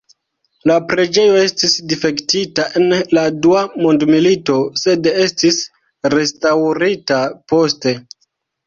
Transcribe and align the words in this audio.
La 0.69 0.77
preĝejo 0.93 1.35
estis 1.41 1.75
difektita 1.91 2.65
en 2.81 2.89
la 3.19 3.27
dua 3.45 3.63
mondmilito, 3.85 4.57
sed 4.87 5.13
estis 5.27 5.63
restaŭrita 6.19 7.25
poste. 7.55 7.97